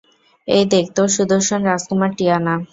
এই 0.47 0.63
দেখ 0.71 0.85
তোর 0.95 1.07
সুদর্শন 1.15 1.59
রাজকুমার, 1.65 2.11
টিয়ানা। 2.17 2.53